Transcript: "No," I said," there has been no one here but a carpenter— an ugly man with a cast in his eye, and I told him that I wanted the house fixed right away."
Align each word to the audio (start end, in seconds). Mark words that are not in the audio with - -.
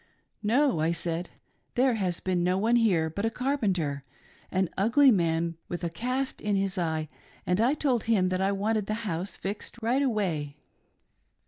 "No," 0.41 0.79
I 0.79 0.91
said," 0.91 1.29
there 1.75 1.93
has 1.93 2.19
been 2.19 2.43
no 2.43 2.57
one 2.57 2.75
here 2.75 3.07
but 3.07 3.23
a 3.23 3.29
carpenter— 3.29 4.03
an 4.59 4.67
ugly 4.75 5.11
man 5.11 5.57
with 5.67 5.83
a 5.83 5.91
cast 5.91 6.41
in 6.41 6.55
his 6.55 6.75
eye, 6.79 7.07
and 7.45 7.61
I 7.61 7.75
told 7.75 8.05
him 8.05 8.29
that 8.29 8.41
I 8.41 8.51
wanted 8.51 8.87
the 8.87 8.95
house 9.05 9.37
fixed 9.37 9.79
right 9.83 10.01
away." 10.01 10.57